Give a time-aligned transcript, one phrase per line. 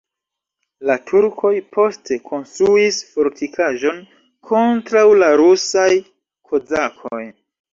[0.89, 4.01] La turkoj poste konstruis fortikaĵon
[4.51, 5.89] kontraŭ la rusaj
[6.53, 7.25] kozakoj.